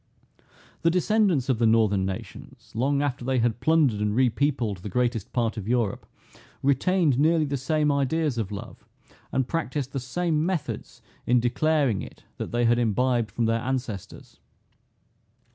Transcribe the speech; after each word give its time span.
The 0.81 0.89
descendants 0.89 1.47
of 1.47 1.59
the 1.59 1.67
northern 1.67 2.07
nations, 2.07 2.71
long 2.73 3.03
after 3.03 3.23
they 3.23 3.37
had 3.37 3.59
plundered 3.59 3.99
and 3.99 4.15
repeopled 4.15 4.77
the 4.79 4.89
greatest 4.89 5.31
part 5.31 5.57
of 5.57 5.67
Europe, 5.67 6.07
retained 6.63 7.19
nearly 7.19 7.45
the 7.45 7.55
same 7.55 7.91
ideas 7.91 8.39
of 8.39 8.51
love, 8.51 8.83
and 9.31 9.47
practised 9.47 9.91
the 9.93 9.99
same 9.99 10.43
methods 10.43 11.03
in 11.27 11.39
declaring 11.39 12.01
it, 12.01 12.23
that 12.37 12.51
they 12.51 12.65
had 12.65 12.79
imbibed 12.79 13.29
from 13.29 13.45
their 13.45 13.61
ancestors. 13.61 14.39